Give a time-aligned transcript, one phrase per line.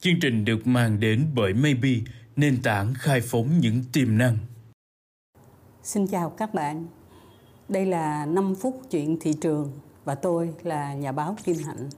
[0.00, 1.90] Chương trình được mang đến bởi Maybe,
[2.36, 4.36] nền tảng khai phóng những tiềm năng.
[5.82, 6.86] Xin chào các bạn.
[7.68, 9.72] Đây là 5 phút chuyện thị trường
[10.04, 11.88] và tôi là nhà báo Kim Hạnh.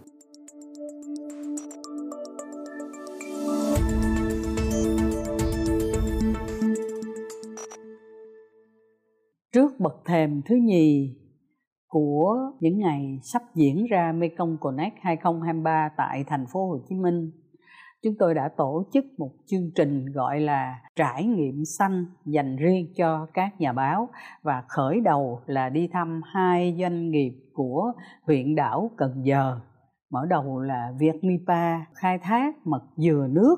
[9.52, 11.16] Trước bậc thềm thứ nhì
[11.88, 17.30] của những ngày sắp diễn ra Mekong Connect 2023 tại thành phố Hồ Chí Minh,
[18.02, 22.86] chúng tôi đã tổ chức một chương trình gọi là trải nghiệm xanh dành riêng
[22.96, 24.08] cho các nhà báo
[24.42, 27.92] và khởi đầu là đi thăm hai doanh nghiệp của
[28.26, 29.60] huyện đảo Cần Giờ.
[30.10, 33.56] Mở đầu là Việt Mipa khai thác mật dừa nước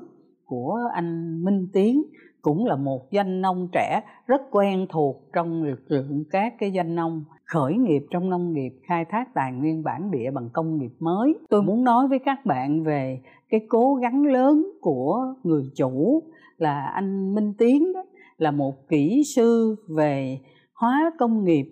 [0.52, 2.02] của anh Minh Tiến
[2.42, 6.94] cũng là một doanh nông trẻ rất quen thuộc trong lực lượng các cái doanh
[6.94, 10.92] nông, khởi nghiệp trong nông nghiệp, khai thác tài nguyên bản địa bằng công nghiệp
[11.00, 11.34] mới.
[11.50, 16.22] Tôi muốn nói với các bạn về cái cố gắng lớn của người chủ
[16.56, 18.04] là anh minh tiến đó,
[18.36, 20.38] là một kỹ sư về
[20.74, 21.66] hóa công nghiệp,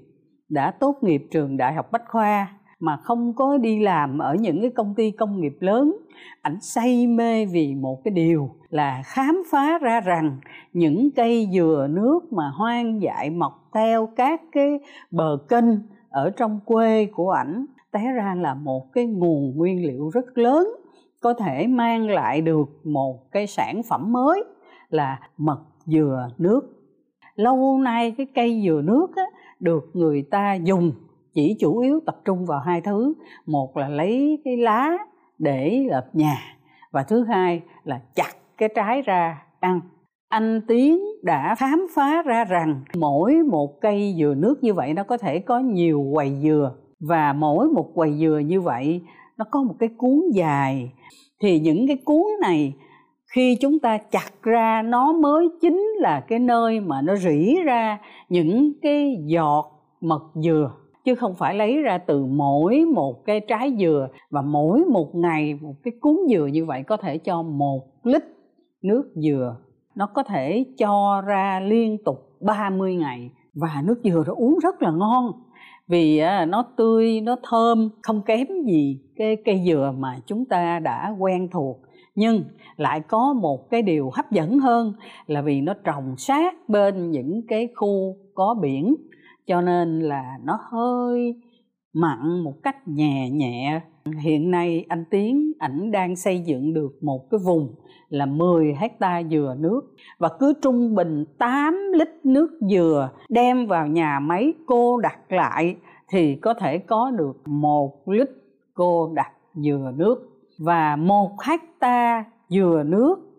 [0.49, 4.61] đã tốt nghiệp trường đại học bách khoa mà không có đi làm ở những
[4.61, 5.97] cái công ty công nghiệp lớn.
[6.43, 10.39] Ảnh say mê vì một cái điều là khám phá ra rằng
[10.73, 14.79] những cây dừa nước mà hoang dại mọc theo các cái
[15.11, 15.65] bờ kênh
[16.11, 20.69] ở trong quê của ảnh té ra là một cái nguồn nguyên liệu rất lớn
[21.21, 24.45] có thể mang lại được một cái sản phẩm mới
[24.89, 26.61] là mật dừa nước.
[27.35, 29.25] Lâu nay cái cây dừa nước á,
[29.61, 30.93] được người ta dùng
[31.35, 33.15] chỉ chủ yếu tập trung vào hai thứ.
[33.47, 34.99] Một là lấy cái lá
[35.39, 36.37] để lợp nhà
[36.93, 39.81] và thứ hai là chặt cái trái ra ăn.
[40.29, 45.03] Anh tiến đã khám phá ra rằng mỗi một cây dừa nước như vậy nó
[45.03, 46.75] có thể có nhiều quầy dừa
[47.09, 49.03] và mỗi một quầy dừa như vậy
[49.39, 50.93] nó có một cái cuốn dài.
[51.43, 52.75] Thì những cái cuốn này
[53.35, 57.99] khi chúng ta chặt ra nó mới chính là cái nơi mà nó rỉ ra
[58.29, 60.73] những cái giọt mật dừa
[61.05, 65.59] chứ không phải lấy ra từ mỗi một cái trái dừa và mỗi một ngày
[65.63, 68.23] một cái cuốn dừa như vậy có thể cho một lít
[68.83, 69.57] nước dừa.
[69.95, 74.83] Nó có thể cho ra liên tục 30 ngày và nước dừa nó uống rất
[74.83, 75.33] là ngon.
[75.89, 81.15] Vì nó tươi, nó thơm, không kém gì cái cây dừa mà chúng ta đã
[81.19, 81.81] quen thuộc.
[82.15, 82.45] Nhưng
[82.77, 84.93] lại có một cái điều hấp dẫn hơn
[85.27, 88.97] là vì nó trồng sát bên những cái khu có biển
[89.51, 91.35] cho nên là nó hơi
[91.93, 93.81] mặn một cách nhẹ nhẹ.
[94.21, 97.75] Hiện nay anh tiến, ảnh đang xây dựng được một cái vùng
[98.09, 99.81] là 10 hecta dừa nước
[100.19, 105.77] và cứ trung bình 8 lít nước dừa đem vào nhà máy cô đặt lại
[106.09, 108.29] thì có thể có được một lít
[108.75, 110.29] cô đặt dừa nước.
[110.59, 113.31] Và một hecta dừa nước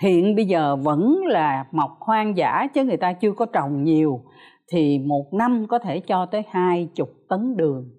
[0.00, 4.20] hiện bây giờ vẫn là mọc hoang dã chứ người ta chưa có trồng nhiều
[4.72, 7.90] thì một năm có thể cho tới hai chục tấn đường.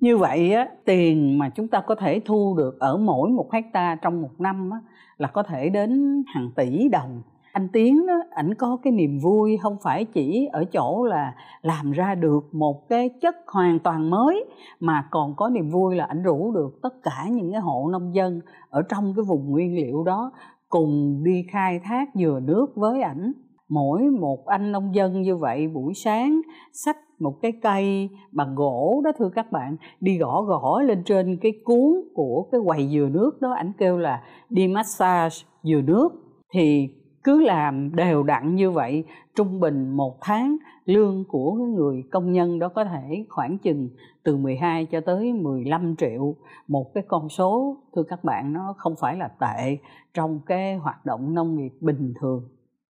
[0.00, 3.94] Như vậy á, tiền mà chúng ta có thể thu được ở mỗi một hecta
[4.02, 4.78] trong một năm á,
[5.18, 7.22] là có thể đến hàng tỷ đồng.
[7.52, 11.92] Anh tiến đó ảnh có cái niềm vui không phải chỉ ở chỗ là làm
[11.92, 14.44] ra được một cái chất hoàn toàn mới
[14.80, 18.14] mà còn có niềm vui là ảnh rủ được tất cả những cái hộ nông
[18.14, 20.32] dân ở trong cái vùng nguyên liệu đó
[20.68, 23.32] cùng đi khai thác dừa nước với ảnh
[23.70, 26.40] mỗi một anh nông dân như vậy buổi sáng
[26.72, 31.36] xách một cái cây bằng gỗ đó, thưa các bạn, đi gõ gõ lên trên
[31.36, 36.08] cái cuốn của cái quầy dừa nước đó, ảnh kêu là đi massage dừa nước
[36.52, 36.88] thì
[37.24, 39.04] cứ làm đều đặn như vậy,
[39.34, 43.88] trung bình một tháng, lương của người công nhân đó có thể khoảng chừng
[44.22, 46.34] từ 12 cho tới 15 triệu.
[46.68, 49.78] Một cái con số, thưa các bạn, nó không phải là tệ
[50.14, 52.48] trong cái hoạt động nông nghiệp bình thường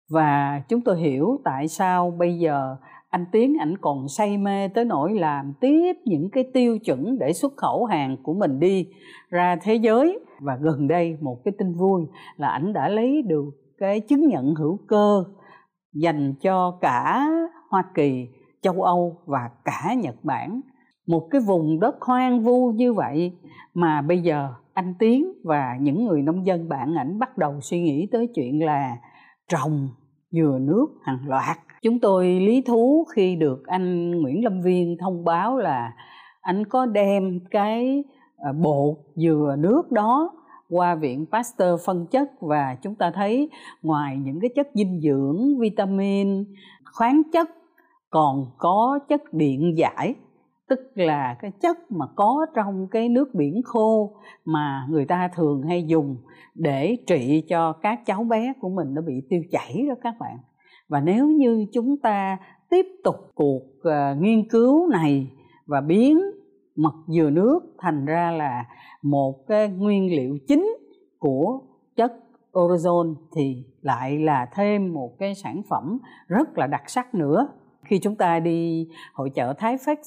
[0.09, 2.75] và chúng tôi hiểu tại sao bây giờ
[3.09, 7.33] anh tiến ảnh còn say mê tới nỗi làm tiếp những cái tiêu chuẩn để
[7.33, 8.87] xuất khẩu hàng của mình đi
[9.29, 12.01] ra thế giới và gần đây một cái tin vui
[12.37, 13.45] là ảnh đã lấy được
[13.77, 15.23] cái chứng nhận hữu cơ
[15.93, 17.27] dành cho cả
[17.69, 18.27] Hoa Kỳ,
[18.61, 20.61] châu Âu và cả Nhật Bản.
[21.07, 23.37] Một cái vùng đất hoang vu như vậy
[23.73, 27.81] mà bây giờ anh Tiến và những người nông dân bạn ảnh bắt đầu suy
[27.81, 28.97] nghĩ tới chuyện là
[29.49, 29.89] trồng
[30.31, 31.57] dừa nước hàng loạt.
[31.81, 35.93] Chúng tôi lý thú khi được anh Nguyễn Lâm Viên thông báo là
[36.41, 38.03] anh có đem cái
[38.39, 40.31] bột bộ dừa nước đó
[40.69, 43.49] qua viện Pasteur phân chất và chúng ta thấy
[43.81, 46.45] ngoài những cái chất dinh dưỡng, vitamin,
[46.93, 47.49] khoáng chất
[48.09, 50.15] còn có chất điện giải
[50.69, 55.63] tức là cái chất mà có trong cái nước biển khô mà người ta thường
[55.63, 56.17] hay dùng
[56.55, 60.37] để trị cho các cháu bé của mình nó bị tiêu chảy đó các bạn.
[60.89, 62.37] Và nếu như chúng ta
[62.69, 65.31] tiếp tục cuộc uh, nghiên cứu này
[65.65, 66.19] và biến
[66.75, 68.65] mật dừa nước thành ra là
[69.01, 70.77] một cái nguyên liệu chính
[71.19, 71.61] của
[71.95, 72.13] chất
[72.53, 77.47] orezon thì lại là thêm một cái sản phẩm rất là đặc sắc nữa.
[77.83, 79.99] Khi chúng ta đi hội chợ Thái Phách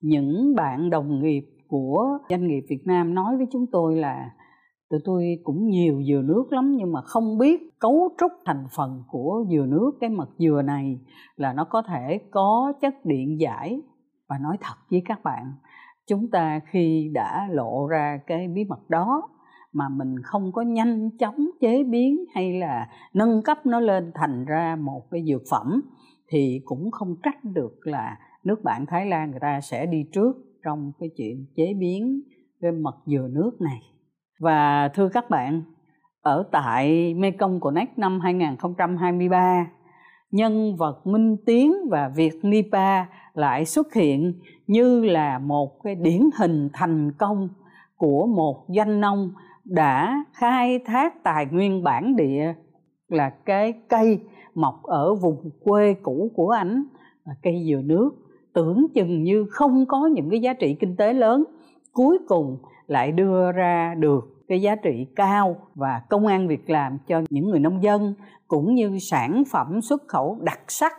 [0.00, 4.30] những bạn đồng nghiệp của doanh nghiệp Việt Nam nói với chúng tôi là
[4.90, 9.02] tụi tôi cũng nhiều dừa nước lắm, nhưng mà không biết cấu trúc thành phần
[9.08, 11.00] của dừa nước, cái mật dừa này
[11.36, 13.82] là nó có thể có chất điện giải.
[14.28, 15.52] Và nói thật với các bạn,
[16.06, 19.28] chúng ta khi đã lộ ra cái bí mật đó
[19.72, 24.44] mà mình không có nhanh chóng chế biến hay là nâng cấp nó lên thành
[24.44, 25.80] ra một cái dược phẩm
[26.28, 30.32] thì cũng không trách được là nước bạn Thái Lan người ta sẽ đi trước
[30.64, 32.20] trong cái chuyện chế biến
[32.60, 33.80] cái mật dừa nước này.
[34.40, 35.62] Và thưa các bạn,
[36.22, 39.66] ở tại Mekong Connect năm 2023,
[40.30, 43.04] nhân vật Minh Tiến và Việt Nipa
[43.34, 44.34] lại xuất hiện
[44.66, 47.48] như là một cái điển hình thành công
[47.96, 49.30] của một doanh nông
[49.64, 52.54] đã khai thác tài nguyên bản địa
[53.08, 54.20] là cái cây
[54.54, 56.84] mọc ở vùng quê cũ của ảnh
[57.24, 58.10] là cây dừa nước
[58.52, 61.44] tưởng chừng như không có những cái giá trị kinh tế lớn,
[61.92, 66.98] cuối cùng lại đưa ra được cái giá trị cao và công an việc làm
[67.06, 68.14] cho những người nông dân
[68.48, 70.92] cũng như sản phẩm xuất khẩu đặc sắc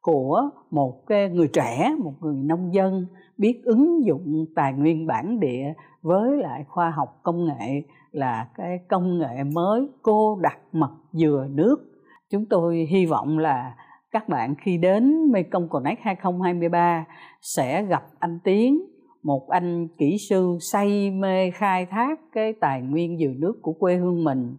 [0.00, 3.06] của một cái người trẻ, một người nông dân
[3.38, 8.78] biết ứng dụng tài nguyên bản địa với lại khoa học công nghệ là cái
[8.88, 11.76] công nghệ mới, cô đặc mật dừa nước.
[12.30, 13.74] Chúng tôi hy vọng là
[14.12, 17.04] các bạn khi đến Mekong Connect 2023
[17.40, 18.80] sẽ gặp anh Tiến,
[19.22, 23.96] một anh kỹ sư say mê khai thác cái tài nguyên dừa nước của quê
[23.96, 24.56] hương mình.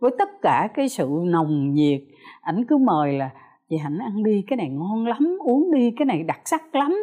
[0.00, 2.00] Với tất cả cái sự nồng nhiệt,
[2.40, 3.30] ảnh cứ mời là
[3.72, 6.96] chị hạnh ăn đi, cái này ngon lắm, uống đi, cái này đặc sắc lắm.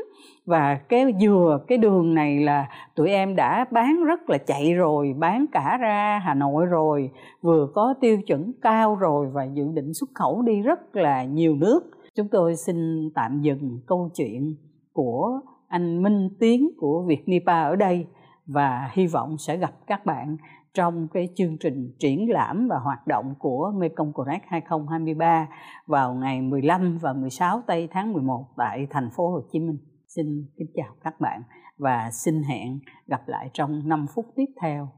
[0.46, 5.16] Và cái dừa, cái đường này là tụi em đã bán rất là chạy rồi,
[5.18, 7.12] bán cả ra hà nội rồi,
[7.42, 11.56] vừa có tiêu chuẩn cao rồi và dự định xuất khẩu đi rất là nhiều
[11.56, 11.80] nước.
[12.16, 14.56] Chúng tôi xin tạm dừng câu chuyện
[14.94, 18.06] của anh minh tiến của việt nipa ở đây
[18.54, 20.38] và hy vọng sẽ gặp các bạn
[20.74, 25.48] trong cái chương trình triển lãm và hoạt động của Mekong Connect 2023
[25.88, 29.78] vào ngày 15 và 16 tây tháng 11 tại thành phố Hồ Chí Minh.
[30.08, 31.42] Xin kính chào các bạn
[31.78, 34.90] và xin hẹn gặp lại trong 5 phút tiếp theo.